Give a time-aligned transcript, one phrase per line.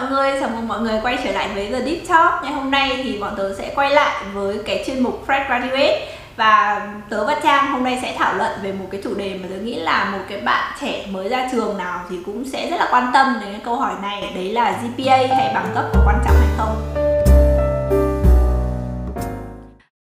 [0.00, 2.42] mọi người, chào mừng mọi người quay trở lại với The Deep Talk.
[2.42, 6.08] Ngày hôm nay thì bọn tớ sẽ quay lại với cái chuyên mục Fresh Graduate.
[6.36, 9.48] Và tớ và Trang hôm nay sẽ thảo luận về một cái chủ đề mà
[9.50, 12.76] tớ nghĩ là một cái bạn trẻ mới ra trường nào thì cũng sẽ rất
[12.76, 14.32] là quan tâm đến cái câu hỏi này.
[14.34, 17.07] Đấy là GPA hay bằng cấp có quan trọng hay không?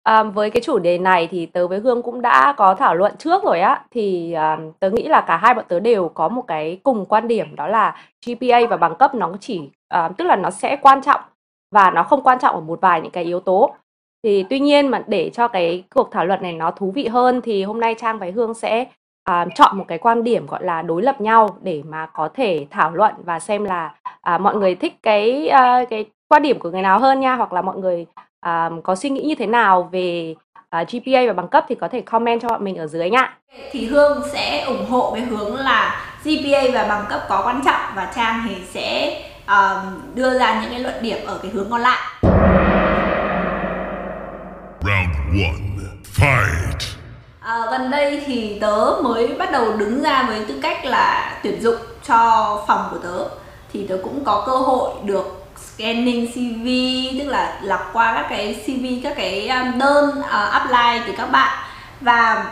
[0.05, 3.13] À, với cái chủ đề này thì tớ với Hương cũng đã có thảo luận
[3.19, 3.85] trước rồi á.
[3.91, 7.29] Thì à, tớ nghĩ là cả hai bọn tớ đều có một cái cùng quan
[7.29, 7.97] điểm đó là
[8.27, 11.21] GPA và bằng cấp nó chỉ à, tức là nó sẽ quan trọng
[11.75, 13.75] và nó không quan trọng ở một vài những cái yếu tố.
[14.23, 17.41] Thì tuy nhiên mà để cho cái cuộc thảo luận này nó thú vị hơn
[17.41, 18.85] thì hôm nay Trang và Hương sẽ
[19.25, 22.67] à, chọn một cái quan điểm gọi là đối lập nhau để mà có thể
[22.71, 26.71] thảo luận và xem là à, mọi người thích cái à, cái quan điểm của
[26.71, 28.07] người nào hơn nha hoặc là mọi người
[28.45, 30.35] à, có suy nghĩ như thế nào về
[30.81, 33.37] uh, GPA và bằng cấp thì có thể comment cho bọn mình ở dưới nha.
[33.71, 37.81] Thì Hương sẽ ủng hộ cái hướng là GPA và bằng cấp có quan trọng
[37.95, 39.17] và Trang thì sẽ
[39.49, 41.99] um, đưa ra những cái luận điểm ở cái hướng còn lại.
[44.83, 45.45] Round 1
[46.15, 46.97] Fight
[47.41, 51.61] à, Gần đây thì tớ mới bắt đầu đứng ra với tư cách là tuyển
[51.63, 51.77] dụng
[52.09, 53.29] cho phòng của tớ
[53.73, 56.67] Thì tớ cũng có cơ hội được scanning CV
[57.19, 61.27] tức là lọc qua các cái CV các cái um, đơn uh, apply từ các
[61.27, 61.59] bạn.
[62.01, 62.47] Và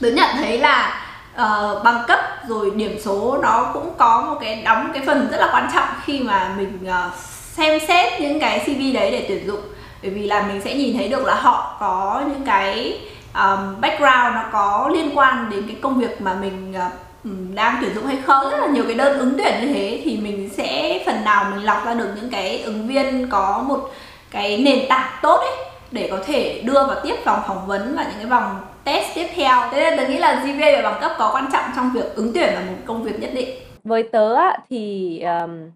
[0.00, 1.02] tớ nhận thấy là
[1.34, 5.40] uh, bằng cấp rồi điểm số nó cũng có một cái đóng cái phần rất
[5.40, 7.14] là quan trọng khi mà mình uh,
[7.52, 9.60] xem xét những cái CV đấy để tuyển dụng.
[10.02, 13.00] Bởi vì là mình sẽ nhìn thấy được là họ có những cái
[13.34, 16.92] um, background nó có liên quan đến cái công việc mà mình uh,
[17.24, 18.50] Ừ, đang tuyển dụng hay không?
[18.50, 21.64] Rất là nhiều cái đơn ứng tuyển như thế thì mình sẽ phần nào mình
[21.64, 23.90] lọc ra được những cái ứng viên có một
[24.30, 28.02] cái nền tảng tốt ấy để có thể đưa vào tiếp vòng phỏng vấn và
[28.02, 29.56] những cái vòng test tiếp theo.
[29.70, 32.32] Thế nên tôi nghĩ là GPA và bằng cấp có quan trọng trong việc ứng
[32.34, 33.48] tuyển vào một công việc nhất định.
[33.84, 34.36] Với tớ
[34.70, 35.70] thì um,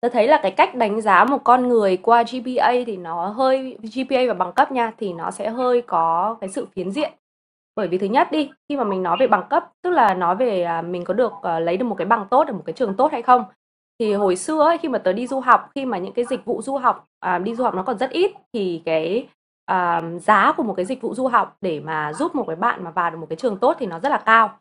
[0.00, 3.76] tớ thấy là cái cách đánh giá một con người qua GPA thì nó hơi
[3.82, 7.12] GPA và bằng cấp nha thì nó sẽ hơi có cái sự phiến diện
[7.76, 10.36] bởi vì thứ nhất đi, khi mà mình nói về bằng cấp, tức là nói
[10.36, 12.72] về, à, mình có được, ờ, lấy được một cái bằng tốt ở một cái
[12.72, 13.44] trường tốt hay không.
[13.98, 16.44] Thì hồi xưa ấy, khi mà tớ đi du học, khi mà những cái dịch
[16.44, 19.28] vụ du học, à, đi du học nó còn rất ít, thì cái,
[19.66, 22.84] à, giá của một cái dịch vụ du học để mà giúp một cái bạn
[22.84, 24.58] mà vào được một cái trường tốt thì nó rất là cao.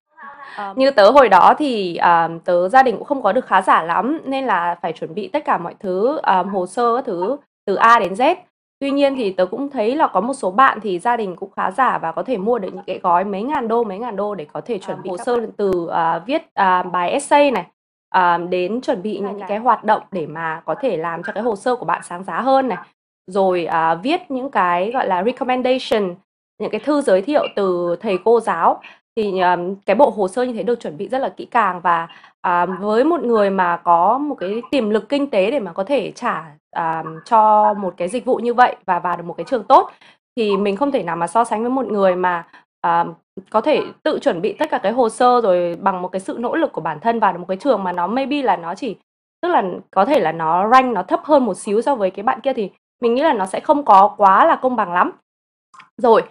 [0.57, 3.61] Ờ, như tớ hồi đó thì, à, tớ gia đình cũng không có được khá
[3.61, 7.05] giả lắm, nên là phải chuẩn bị tất cả mọi thứ, à, hồ sơ các
[7.05, 8.35] thứ từ A đến Z.
[8.81, 11.51] Tuy nhiên thì tớ cũng thấy là có một số bạn thì gia đình cũng
[11.55, 14.15] khá giả và có thể mua được những cái gói mấy ngàn đô, mấy ngàn
[14.15, 17.51] đô để có thể chuẩn à, bị hồ sơ từ uh, viết uh, bài essay
[17.51, 17.65] này
[18.17, 21.43] uh, đến chuẩn bị những, cái hoạt động để mà có thể làm cho cái
[21.43, 22.77] hồ sơ của bạn sáng giá hơn này.
[23.27, 26.15] Rồi uh, viết những cái gọi là recommendation,
[26.59, 28.81] những cái thư giới thiệu từ thầy cô giáo
[29.15, 31.81] thì um, cái bộ hồ sơ như thế được chuẩn bị rất là kỹ càng
[31.81, 32.07] và
[32.41, 35.83] à, với một người mà có một cái tiềm lực kinh tế để mà có
[35.83, 39.45] thể trả à, cho một cái dịch vụ như vậy và vào được một cái
[39.49, 39.91] trường tốt
[40.35, 42.47] thì mình không thể nào mà so sánh với một người mà
[42.81, 43.05] à,
[43.49, 46.37] có thể tự chuẩn bị tất cả cái hồ sơ rồi bằng một cái sự
[46.39, 48.75] nỗ lực của bản thân vào được một cái trường mà nó maybe là nó
[48.75, 48.95] chỉ
[49.41, 52.23] tức là có thể là nó rank nó thấp hơn một xíu so với cái
[52.23, 52.69] bạn kia thì
[53.01, 55.11] mình nghĩ là nó sẽ không có quá là công bằng lắm.
[55.97, 56.21] Rồi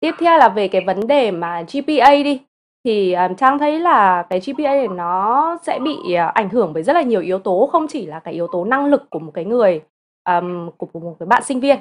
[0.00, 2.40] tiếp theo là về cái vấn đề mà GPA đi.
[2.84, 6.82] Thì um, trang thấy là cái GPA này nó sẽ bị uh, ảnh hưởng bởi
[6.82, 9.30] rất là nhiều yếu tố không chỉ là cái yếu tố năng lực của một
[9.34, 9.80] cái người
[10.28, 11.78] um, của một cái bạn sinh viên.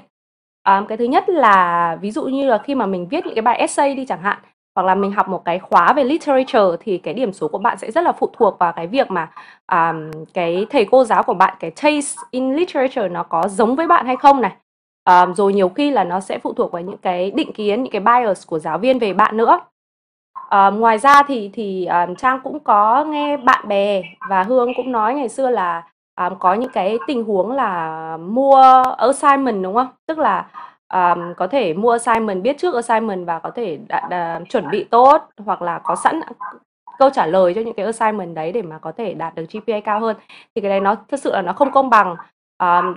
[0.67, 3.41] Um, cái thứ nhất là ví dụ như là khi mà mình viết những cái
[3.41, 4.39] bài essay đi chẳng hạn
[4.75, 7.77] hoặc là mình học một cái khóa về literature thì cái điểm số của bạn
[7.77, 9.31] sẽ rất là phụ thuộc vào cái việc mà
[9.71, 13.87] um, cái thầy cô giáo của bạn cái taste in literature nó có giống với
[13.87, 14.51] bạn hay không này
[15.07, 17.91] um, rồi nhiều khi là nó sẽ phụ thuộc vào những cái định kiến những
[17.91, 19.59] cái bias của giáo viên về bạn nữa.
[20.37, 24.91] Uh, ngoài ra thì thì um, Trang cũng có nghe bạn bè và Hương cũng
[24.91, 25.83] nói ngày xưa là
[26.21, 29.87] um, có những cái tình huống là mua assignment đúng không?
[30.07, 30.47] Tức là
[30.93, 34.83] um, có thể mua assignment biết trước assignment và có thể đã, đã, chuẩn bị
[34.83, 36.19] tốt hoặc là có sẵn
[36.99, 39.79] câu trả lời cho những cái assignment đấy để mà có thể đạt được GPA
[39.79, 40.15] cao hơn.
[40.55, 42.15] Thì cái đấy nó thực sự là nó không công bằng.
[42.59, 42.95] Um,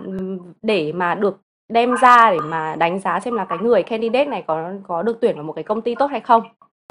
[0.62, 1.40] để mà được
[1.70, 5.18] đem ra để mà đánh giá xem là cái người candidate này có có được
[5.20, 6.42] tuyển vào một cái công ty tốt hay không.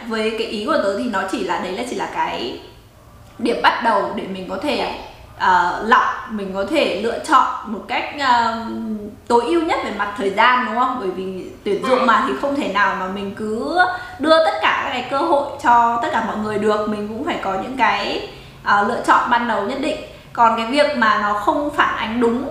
[0.08, 2.60] Với cái ý của tớ thì nó chỉ là đấy là chỉ là cái
[3.40, 4.96] điểm bắt đầu để mình có thể
[5.36, 8.68] uh, lọc mình có thể lựa chọn một cách uh,
[9.28, 10.98] tối ưu nhất về mặt thời gian đúng không?
[11.00, 13.78] Bởi vì tuyển dụng mà thì không thể nào mà mình cứ
[14.20, 16.90] đưa tất cả các cái cơ hội cho tất cả mọi người được.
[16.90, 18.30] Mình cũng phải có những cái
[18.62, 19.98] uh, lựa chọn ban đầu nhất định.
[20.34, 22.44] Còn cái việc mà nó không phản ánh đúng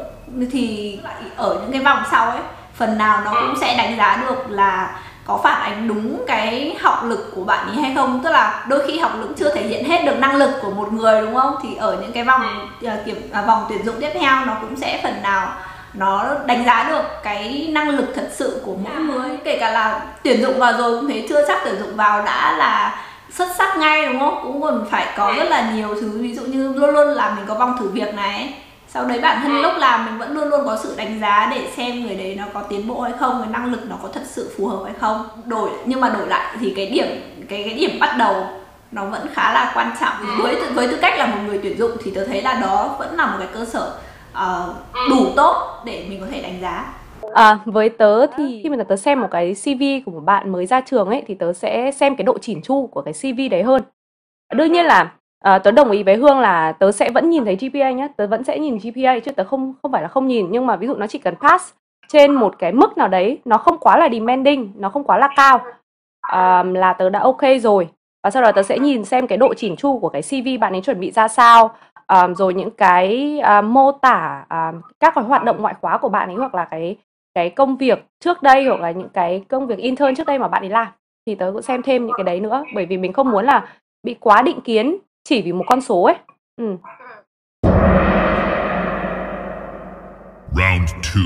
[0.53, 0.99] thì
[1.37, 2.41] ở những cái vòng sau ấy
[2.75, 4.91] phần nào nó cũng sẽ đánh giá được là
[5.27, 8.21] có phản ánh đúng cái học lực của bạn ấy hay không.
[8.25, 10.93] Tức là đôi khi học lực chưa thể hiện hết được năng lực của một
[10.93, 11.55] người đúng không?
[11.63, 14.77] Thì ở những cái vòng uh, kiểm uh, vòng tuyển dụng tiếp theo nó cũng
[14.77, 15.53] sẽ phần nào
[15.95, 19.39] nó đánh giá được cái năng lực thật sự của mỗi người.
[19.45, 22.57] Kể cả là tuyển dụng vào rồi cũng thế chưa chắc tuyển dụng vào đã
[22.59, 24.41] là xuất sắc ngay đúng không?
[24.43, 26.19] Cũng còn phải có rất là nhiều thứ.
[26.23, 28.55] Ví dụ như luôn luôn là mình có vòng thử việc này
[28.89, 31.71] sau đấy bản thân lúc làm mình vẫn luôn luôn có sự đánh giá để
[31.77, 34.23] xem người đấy nó có tiến bộ hay không cái năng lực nó có thật
[34.25, 35.29] sự phù hợp hay không.
[35.45, 37.07] Đổi nhưng mà đổi lại thì cái điểm
[37.49, 38.47] cái cái điểm bắt đầu
[38.93, 40.15] nó vẫn khá là quan trọng.
[40.43, 43.17] Với với tư cách là một người tuyển dụng thì tôi thấy là đó vẫn
[43.17, 43.93] là một cái cơ sở
[44.33, 44.77] uh,
[45.11, 46.95] đủ tốt để mình có thể đánh giá.
[47.35, 50.67] À, với tớ thì khi mà tớ xem một cái CV của một bạn mới
[50.67, 53.63] ra trường ấy thì tớ sẽ xem cái độ chỉn chu của cái CV đấy
[53.63, 53.83] hơn.
[54.55, 57.57] Đương nhiên là à, tớ đồng ý với Hương là tớ sẽ vẫn nhìn thấy
[57.57, 60.47] GPA nhé, tớ vẫn sẽ nhìn GPA chứ tớ không không phải là không nhìn.
[60.51, 61.75] Nhưng mà ví dụ nó chỉ cần pass
[62.09, 65.29] trên một cái mức nào đấy, nó không quá là demanding, nó không quá là
[65.37, 65.61] cao.
[66.21, 67.89] À, là tớ đã ok rồi.
[68.23, 70.73] Và sau đó tớ sẽ nhìn xem cái độ chỉn chu của cái CV bạn
[70.73, 71.71] ấy chuẩn bị ra sao,
[72.09, 76.09] um, rồi những cái uh, mô tả um, các cái hoạt động ngoại khóa của
[76.09, 76.97] bạn ấy hoặc là cái
[77.35, 80.49] cái công việc trước đây hoặc là những cái công việc intern trước đây mà
[80.49, 80.87] bạn ấy làm.
[81.27, 83.69] Thì tớ cũng xem thêm những cái đấy nữa bởi vì mình không muốn là
[84.03, 84.97] bị quá định kiến
[85.29, 86.15] chỉ vì một con số ấy.
[86.57, 86.77] Ừ.
[90.57, 91.25] Round 2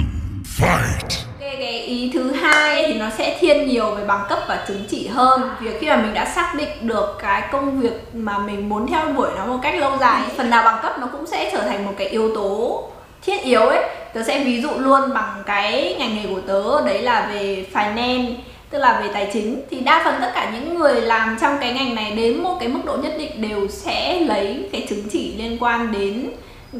[0.59, 1.25] Fight.
[1.41, 4.85] Cái, cái ý thứ hai thì nó sẽ thiên nhiều về bằng cấp và chứng
[4.89, 5.41] chỉ hơn.
[5.61, 9.13] Việc khi mà mình đã xác định được cái công việc mà mình muốn theo
[9.13, 11.85] đuổi nó một cách lâu dài phần nào bằng cấp nó cũng sẽ trở thành
[11.85, 12.83] một cái yếu tố
[13.23, 13.83] thiết yếu ấy.
[14.15, 18.35] Tớ sẽ ví dụ luôn bằng cái ngành nghề của tớ đấy là về finance
[18.73, 21.73] tức là về tài chính thì đa phần tất cả những người làm trong cái
[21.73, 25.35] ngành này đến một cái mức độ nhất định đều sẽ lấy cái chứng chỉ
[25.37, 26.31] liên quan đến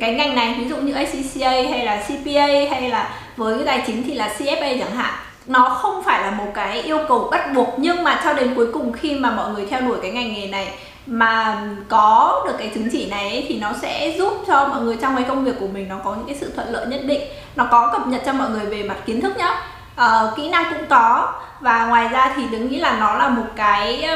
[0.01, 0.55] cái ngành này.
[0.59, 4.35] Ví dụ như ACCA hay là CPA hay là với cái tài chính thì là
[4.39, 5.15] CFA chẳng hạn.
[5.47, 8.67] Nó không phải là một cái yêu cầu bắt buộc nhưng mà cho đến cuối
[8.73, 10.69] cùng khi mà mọi người theo đuổi cái ngành nghề này
[11.07, 14.97] mà có được cái chứng chỉ này ấy, thì nó sẽ giúp cho mọi người
[15.01, 17.21] trong cái công việc của mình nó có những cái sự thuận lợi nhất định.
[17.57, 20.65] Nó có cập nhật cho mọi người về mặt kiến thức nhá uh, kỹ năng
[20.75, 21.33] cũng có.
[21.61, 24.09] Và ngoài ra thì đứng nghĩ là nó là một cái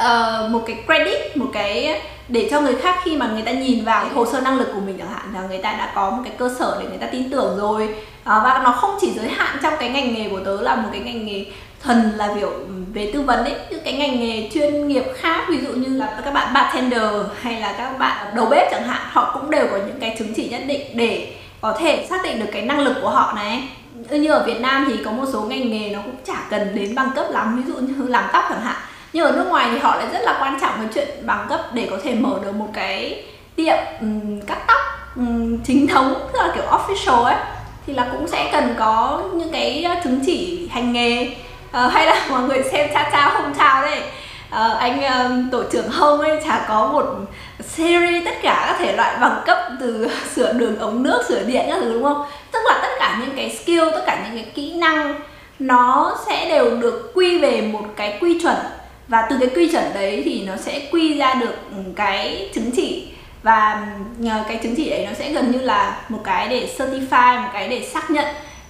[0.00, 3.84] uh, một cái credit một cái để cho người khác khi mà người ta nhìn
[3.84, 6.22] vào hồ sơ năng lực của mình chẳng hạn là người ta đã có một
[6.24, 7.84] cái cơ sở để người ta tin tưởng rồi.
[7.84, 10.88] Uh, và nó không chỉ giới hạn trong cái ngành nghề của tớ là một
[10.92, 11.44] cái ngành nghề
[11.82, 12.52] thuần là kiểu
[12.94, 16.20] về tư vấn ấy những cái ngành nghề chuyên nghiệp khác ví dụ như là
[16.24, 17.02] các bạn bartender
[17.40, 20.34] hay là các bạn đầu bếp chẳng hạn họ cũng đều có những cái chứng
[20.34, 21.34] chỉ nhất định để
[21.66, 23.68] có thể xác định được cái năng lực của họ này.
[24.10, 26.94] Như ở Việt Nam thì có một số ngành nghề nó cũng chả cần đến
[26.94, 28.76] bằng cấp lắm ví dụ như làm tóc chẳng hạn.
[29.12, 31.60] Nhưng ở nước ngoài thì họ lại rất là quan trọng cái chuyện bằng cấp
[31.72, 33.24] để có thể mở được một cái
[33.56, 34.78] tiệm um, cắt tóc
[35.16, 37.36] um, chính thống tức là kiểu official ấy
[37.86, 41.28] thì là cũng sẽ cần có những cái chứng chỉ hành nghề.
[41.68, 44.02] Uh, hay là mọi người xem cha cha không chào đây
[44.48, 47.04] uh, anh um, tổ trưởng hông ấy chả có một
[47.60, 51.64] series tất cả các thể loại bằng cấp từ sửa đường ống nước sửa điện
[51.68, 52.26] các thứ đúng không?
[52.52, 55.14] Tức là tất cả những cái skill tất cả những cái kỹ năng
[55.58, 58.56] nó sẽ đều được quy về một cái quy chuẩn.
[59.08, 61.54] Và từ cái quy chuẩn đấy thì nó sẽ quy ra được
[61.96, 63.08] cái chứng chỉ.
[63.42, 63.86] Và
[64.48, 67.68] cái chứng chỉ đấy nó sẽ gần như là một cái để certify một cái
[67.68, 68.26] để xác nhận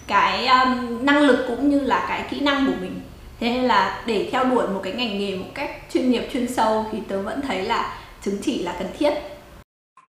[0.06, 3.00] cái um, năng lực cũng như là cái kỹ năng của mình
[3.40, 6.48] thế nên là để theo đuổi một cái ngành nghề một cách chuyên nghiệp chuyên
[6.48, 9.14] sâu thì tớ vẫn thấy là chứng chỉ là cần thiết.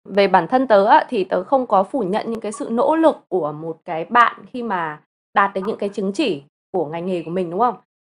[0.08, 3.16] Về bản thân tớ thì tớ không có phủ nhận những cái sự nỗ lực
[3.28, 5.00] của một cái bạn khi mà
[5.34, 7.74] đạt được những cái chứng chỉ của ngành nghề của mình đúng không?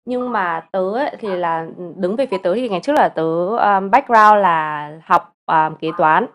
[0.05, 3.23] Nhưng mà tớ thì là ừ, đứng về phía tớ thì ngày trước là tớ
[3.57, 6.25] um, background là học um, kế toán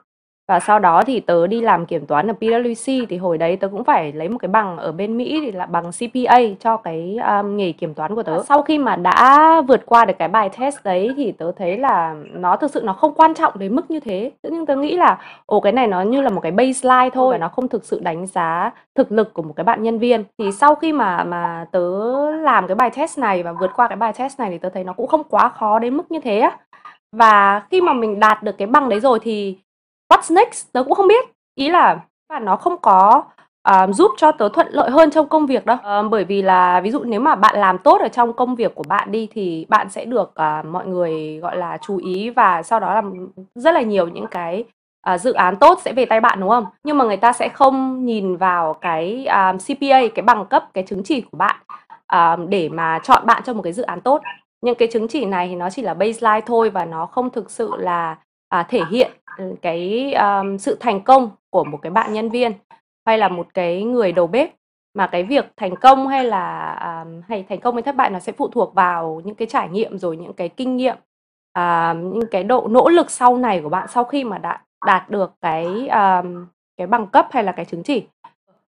[0.48, 3.68] và sau đó thì tớ đi làm kiểm toán ở PwC thì hồi đấy tớ
[3.68, 7.18] cũng phải lấy một cái bằng ở bên Mỹ thì là bằng CPA cho cái
[7.28, 8.42] um, nghề kiểm toán của tớ.
[8.42, 12.14] Sau khi mà đã vượt qua được cái bài test đấy thì tớ thấy là
[12.32, 14.32] nó thực sự nó không quan trọng đến mức như thế.
[14.42, 17.38] Nhưng tớ nghĩ là ồ cái này nó như là một cái baseline thôi và
[17.38, 20.24] nó không thực sự đánh giá thực lực của một cái bạn nhân viên.
[20.38, 21.90] Thì sau khi mà mà tớ
[22.36, 24.84] làm cái bài test này và vượt qua cái bài test này thì tớ thấy
[24.84, 26.58] nó cũng không quá khó đến mức như thế á.
[27.12, 29.58] Và khi mà mình đạt được cái bằng đấy rồi thì
[30.08, 30.72] what's next?
[30.72, 31.25] Tớ cũng không biết.
[31.54, 33.25] Ý là và nó không có
[33.70, 35.76] uh, giúp cho tớ thuận lợi hơn trong công việc đâu.
[35.76, 38.75] Uh, bởi vì là ví dụ nếu mà bạn làm tốt ở trong công việc
[38.75, 42.62] của bạn đi thì bạn sẽ được uh, mọi người gọi là chú ý và
[42.62, 43.02] sau đó là
[43.54, 44.64] rất là nhiều những cái
[45.14, 46.66] uh, dự án tốt sẽ về tay bạn đúng không?
[46.84, 50.84] Nhưng mà người ta sẽ không nhìn vào cái um, CPA cái bằng cấp cái
[50.84, 51.56] chứng chỉ của bạn
[52.16, 54.22] uh, để mà chọn bạn cho một cái dự án tốt.
[54.62, 57.50] Những cái chứng chỉ này thì nó chỉ là baseline thôi và nó không thực
[57.50, 58.16] sự là
[58.48, 62.52] à, thể hiện ừ, cái um, sự thành công của một cái bạn nhân viên
[63.06, 64.50] hay là một cái người đầu bếp.
[64.94, 68.18] Mà cái việc thành công hay là um, hay thành công hay thất bại nó
[68.18, 70.96] sẽ phụ thuộc vào những cái trải nghiệm rồi những cái kinh nghiệm
[71.58, 75.10] uh, những cái độ nỗ lực sau này của bạn sau khi mà đã đạt
[75.10, 78.06] được cái um, cái bằng cấp hay là cái chứng chỉ.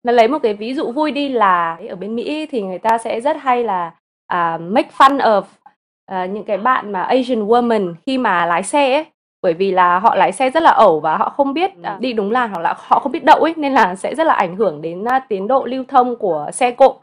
[0.03, 2.99] Nó lấy một cái ví dụ vui đi là ở bên Mỹ thì người ta
[2.99, 3.95] sẽ rất hay là
[4.33, 8.95] uh, make fun of uh, những cái bạn mà Asian woman khi mà lái xe
[8.95, 9.07] ấy
[9.43, 12.13] bởi vì là họ lái xe rất là ẩu và họ không biết uh, đi
[12.13, 14.57] đúng làn hoặc là họ không biết đậu ấy nên là sẽ rất là ảnh
[14.57, 17.01] hưởng đến uh, tiến độ lưu thông của xe cộ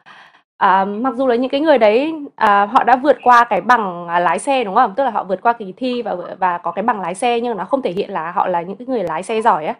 [0.57, 4.07] À, mặc dù là những cái người đấy à, họ đã vượt qua cái bằng
[4.07, 4.93] à, lái xe đúng không?
[4.95, 7.57] Tức là họ vượt qua kỳ thi và và có cái bằng lái xe nhưng
[7.57, 9.75] nó không thể hiện là họ là những cái người lái xe giỏi á.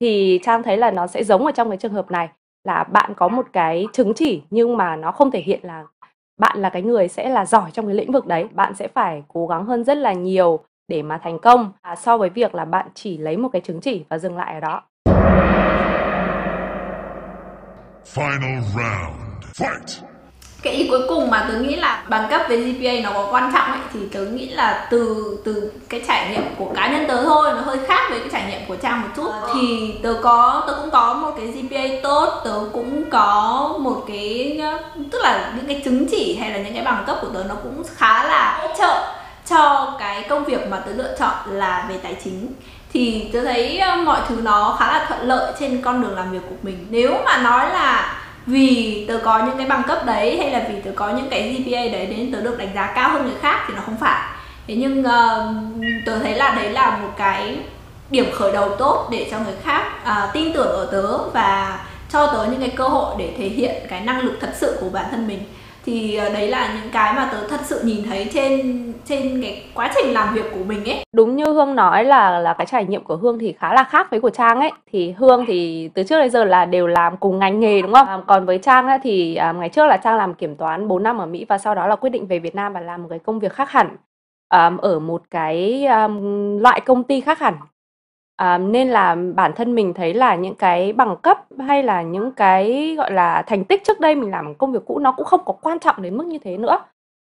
[0.00, 2.28] Thì Trang thấy là nó sẽ giống ở trong cái trường hợp này
[2.64, 5.84] là bạn có một cái chứng chỉ nhưng mà nó không thể hiện là
[6.40, 9.22] bạn là cái người sẽ là giỏi trong cái lĩnh vực đấy bạn sẽ phải
[9.28, 10.60] cố gắng hơn rất là nhiều
[10.92, 13.80] để mà thành công à, so với việc là bạn chỉ lấy một cái chứng
[13.80, 14.82] chỉ và dừng lại ở đó
[18.14, 19.44] Final round.
[19.54, 20.04] Fight
[20.62, 23.52] cái ý cuối cùng mà tớ nghĩ là bằng cấp về GPA nó có quan
[23.54, 27.24] trọng ấy thì tớ nghĩ là từ từ cái trải nghiệm của cá nhân tớ
[27.24, 29.50] thôi nó hơi khác với cái trải nghiệm của trang một chút ờ.
[29.54, 34.60] thì tớ có tớ cũng có một cái GPA tốt tớ cũng có một cái
[35.12, 37.54] tức là những cái chứng chỉ hay là những cái bằng cấp của tớ nó
[37.54, 41.98] cũng khá là hỗ trợ cho cái công việc mà tớ lựa chọn là về
[42.02, 42.48] tài chính.
[42.92, 46.32] Thì tớ thấy ờ, mọi thứ nó khá là thuận lợi trên con đường làm
[46.32, 46.86] việc của mình.
[46.90, 50.80] Nếu mà nói là vì tớ có những cái bằng cấp đấy hay là vì
[50.80, 53.64] tớ có những cái GPA đấy đến tớ được đánh giá cao hơn người khác
[53.68, 54.20] thì nó không phải.
[54.66, 55.54] Thế nhưng uh,
[56.06, 57.58] tớ thấy là đấy là một cái
[58.10, 61.78] điểm khởi đầu tốt để cho người khác uh, tin tưởng ở tớ và
[62.12, 64.88] cho tớ những cái cơ hội để thể hiện cái năng lực thật sự của
[64.88, 65.40] bản thân mình.
[65.86, 69.62] Thì uh, đấy là những cái mà tớ thật sự nhìn thấy trên trên cái
[69.74, 71.04] quá trình làm việc của mình ấy.
[71.12, 74.10] Đúng như hương nói là là cái trải nghiệm của hương thì khá là khác
[74.10, 74.72] với của trang ấy.
[74.92, 78.08] Thì hương thì từ trước đến giờ là đều làm cùng ngành nghề đúng không?
[78.08, 81.02] À, còn với trang ấy, thì à, ngày trước là trang làm kiểm toán 4
[81.02, 83.08] năm ở mỹ và sau đó là quyết định về việt nam và làm một
[83.10, 83.96] cái công việc khác hẳn
[84.52, 87.54] um, ở một cái um, loại công ty khác hẳn.
[88.36, 92.32] À, nên là bản thân mình thấy là những cái bằng cấp hay là những
[92.32, 95.40] cái, gọi là, thành tích trước đây mình làm công việc cũ nó cũng không
[95.44, 96.78] có quan trọng đến mức như thế nữa.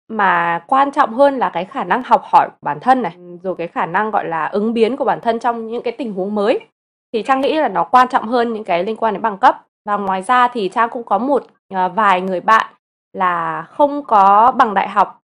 [0.08, 3.54] Mà quan trọng hơn là cái khả năng học hỏi của bản thân này, rồi
[3.58, 6.34] cái khả năng, gọi là, ứng biến của bản thân trong những cái tình huống
[6.34, 6.60] mới.
[7.12, 9.62] Thì Trang nghĩ là nó quan trọng hơn những cái liên quan đến bằng cấp.
[9.84, 12.66] Và ngoài ra thì Trang cũng có một, ờ, vài người bạn
[13.12, 15.20] là không có bằng đại học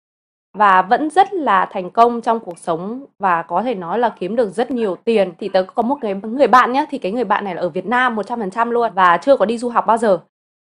[0.58, 4.36] và vẫn rất là thành công trong cuộc sống và có thể nói là kiếm
[4.36, 7.24] được rất nhiều tiền thì tớ có một cái người bạn nhé thì cái người
[7.24, 9.98] bạn này là ở Việt Nam 100% luôn và chưa có đi du học bao
[9.98, 10.20] giờ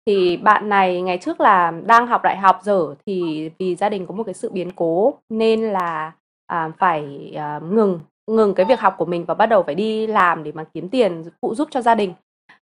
[0.10, 4.06] thì bạn này ngày trước là đang học đại học dở thì vì gia đình
[4.06, 6.12] có một cái sự biến cố nên là
[6.48, 8.00] à, phải à, ngừng
[8.32, 10.89] ngừng cái việc học của mình và bắt đầu phải đi làm để mà kiếm
[10.89, 12.13] tiền phụ giúp cho gia đình.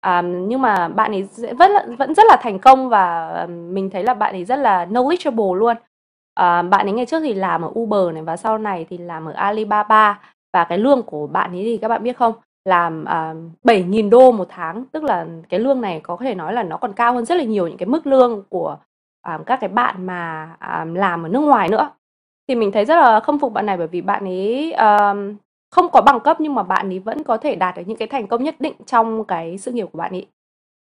[0.01, 1.27] À, nhưng mà bạn ấy
[1.57, 4.85] vẫn vẫn rất là thành công và à, mình thấy là bạn ấy rất là
[4.85, 5.75] knowledgeable luôn.
[6.33, 9.25] À, bạn ấy ngày trước thì làm ở Uber này và sau này thì làm
[9.25, 10.19] ở Alibaba
[10.53, 12.33] và cái lương của bạn ấy thì các bạn biết không?
[12.65, 14.85] Làm à, uh, 7.000 đô một tháng.
[14.91, 17.43] Tức là cái lương này có thể nói là nó còn cao hơn rất là
[17.43, 18.77] nhiều những cái mức lương của
[19.21, 21.89] à, các cái bạn mà à, làm ở nước ngoài nữa.
[22.47, 25.13] Thì mình thấy rất là khâm phục bạn này bởi vì bạn ấy à,
[25.71, 28.07] không có bằng cấp nhưng mà bạn ấy vẫn có thể đạt được những cái
[28.07, 30.27] thành công nhất định trong cái sự nghiệp của bạn ấy.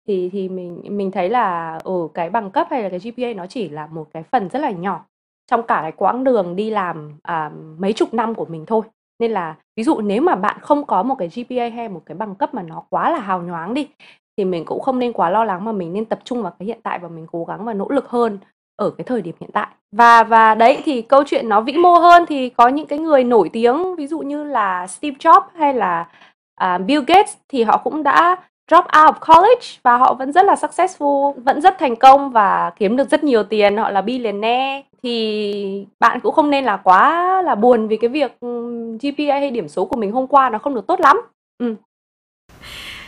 [0.09, 3.33] Thì thì mình mình thấy là ở ừ, cái bằng cấp hay là cái GPA
[3.37, 5.05] nó chỉ là một cái phần rất là nhỏ
[5.47, 8.83] trong cả cái quãng đường đi làm à, mấy chục năm của mình thôi
[9.19, 12.17] nên là ví dụ nếu mà bạn không có một cái GPA hay một cái
[12.17, 13.89] bằng cấp mà nó quá là hào nhoáng đi
[14.37, 16.67] thì mình cũng không nên quá lo lắng mà mình nên tập trung vào cái
[16.67, 18.39] hiện tại và mình cố gắng và nỗ lực hơn
[18.77, 19.67] ở cái thời điểm hiện tại.
[19.93, 23.25] Và và đấy thì câu chuyện nó vĩ mô hơn thì có những cái người
[23.25, 26.09] nổi tiếng ví dụ như là Steve Jobs hay là
[26.65, 28.37] uh, Bill Gates thì họ cũng đã
[28.71, 32.73] drop out of college và họ vẫn rất là successful, vẫn rất thành công và
[32.77, 37.43] kiếm được rất nhiều tiền, họ là billionaire thì bạn cũng không nên là quá
[37.43, 38.49] là buồn vì cái việc ừ,
[39.03, 41.21] GPA hay điểm số của mình hôm qua nó không được tốt lắm.
[41.59, 41.75] Ừ.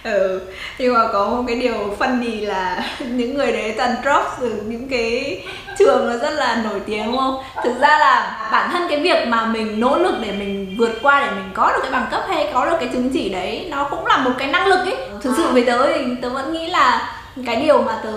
[0.05, 0.41] Ừ,
[0.79, 4.89] nhưng mà có một cái điều funny là những người đấy toàn drop từ những
[4.89, 5.43] cái
[5.79, 7.43] trường nó rất là nổi tiếng đúng không?
[7.65, 11.21] Thực ra là bản thân cái việc mà mình nỗ lực để mình vượt qua
[11.21, 13.89] để mình có được cái bằng cấp hay có được cái chứng chỉ đấy nó
[13.91, 14.97] cũng là một cái năng lực ấy.
[15.21, 17.15] Thực sự với tớ thì tớ vẫn nghĩ là
[17.47, 18.13] cái điều mà tớ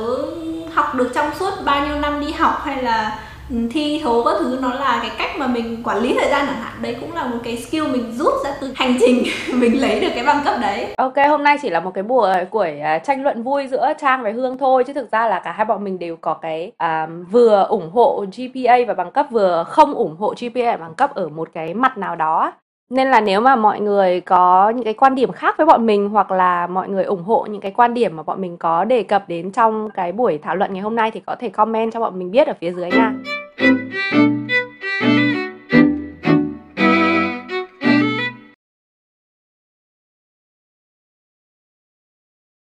[0.74, 3.20] học được trong suốt bao nhiêu năm đi học hay là
[3.72, 6.62] thi thố các thứ nó là cái cách mà mình quản lý thời gian chẳng
[6.62, 6.74] hạn.
[6.82, 9.24] Đấy cũng là một cái skill mình rút ra từ hành trình.
[9.60, 10.94] Mình lấy được cái bằng cấp đấy.
[10.98, 14.24] Ok hôm nay chỉ là một cái buổi của à, tranh luận vui giữa trang
[14.24, 17.24] và hương thôi chứ thực ra là cả hai bọn mình đều có cái um,
[17.24, 21.16] vừa ủng hộ gpa và bằng cấp vừa không ủng hộ gpa và bằng cấp
[21.16, 22.54] ở một cái mặt nào đó.
[22.90, 26.10] Nên là nếu mà mọi người có những cái quan điểm khác với bọn mình
[26.10, 29.04] hoặc là mọi người ủng hộ những cái quan điểm mà bọn mình có đề
[29.04, 32.00] cập đến trong cái buổi thảo luận ngày hôm nay thì có thể comment cho
[32.00, 33.14] bọn mình biết ở phía dưới nha.
[33.62, 34.51] Música